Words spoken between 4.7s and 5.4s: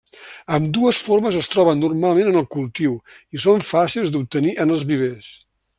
els vivers.